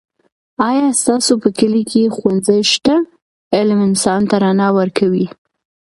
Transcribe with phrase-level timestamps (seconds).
[0.69, 2.95] آیا ستاسو په کلي کې ښوونځی شته؟
[3.57, 5.27] علم انسان ته رڼا ورکوي.